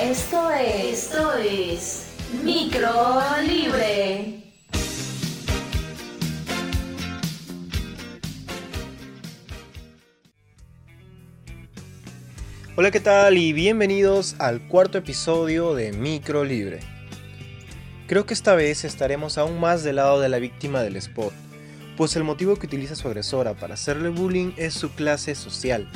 [0.00, 2.06] Esto es, esto es
[2.44, 4.44] Micro Libre.
[12.76, 13.38] Hola, ¿qué tal?
[13.38, 16.78] Y bienvenidos al cuarto episodio de Micro Libre.
[18.06, 21.32] Creo que esta vez estaremos aún más del lado de la víctima del spot,
[21.96, 25.90] pues el motivo que utiliza su agresora para hacerle bullying es su clase social,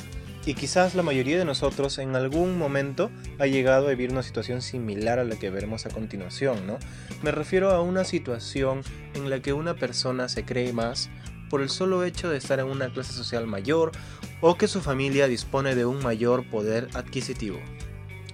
[0.44, 4.60] y quizás la mayoría de nosotros en algún momento ha llegado a vivir una situación
[4.60, 6.78] similar a la que veremos a continuación, ¿no?
[7.22, 8.82] Me refiero a una situación
[9.14, 11.10] en la que una persona se cree más
[11.48, 13.92] por el solo hecho de estar en una clase social mayor
[14.40, 17.60] o que su familia dispone de un mayor poder adquisitivo.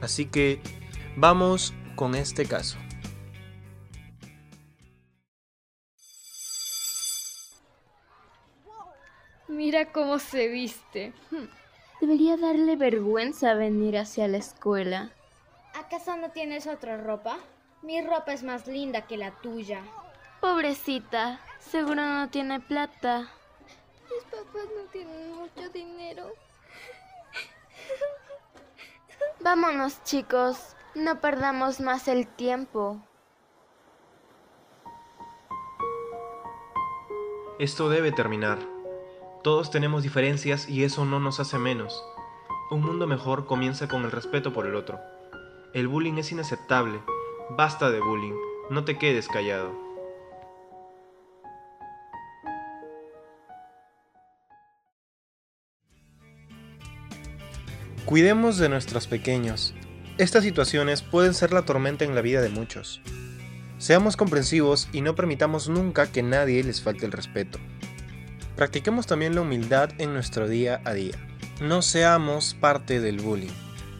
[0.00, 0.60] Así que
[1.16, 2.78] vamos con este caso.
[9.48, 11.12] Mira cómo se viste.
[12.00, 15.10] Debería darle vergüenza venir hacia la escuela.
[15.74, 17.38] ¿Acaso no tienes otra ropa?
[17.82, 19.82] Mi ropa es más linda que la tuya.
[20.40, 23.28] Pobrecita, seguro no tiene plata.
[24.10, 26.32] Mis papás no tienen mucho dinero.
[29.40, 30.76] Vámonos, chicos.
[30.94, 32.98] No perdamos más el tiempo.
[37.58, 38.58] Esto debe terminar.
[39.48, 42.04] Todos tenemos diferencias y eso no nos hace menos.
[42.70, 45.00] Un mundo mejor comienza con el respeto por el otro.
[45.72, 47.00] El bullying es inaceptable.
[47.56, 48.34] Basta de bullying.
[48.68, 49.72] No te quedes callado.
[58.04, 59.74] Cuidemos de nuestros pequeños.
[60.18, 63.00] Estas situaciones pueden ser la tormenta en la vida de muchos.
[63.78, 67.58] Seamos comprensivos y no permitamos nunca que nadie les falte el respeto.
[68.58, 71.14] Practiquemos también la humildad en nuestro día a día.
[71.60, 73.54] No seamos parte del bullying.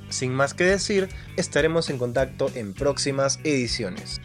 [0.09, 4.21] Sin más que decir, estaremos en contacto en próximas ediciones.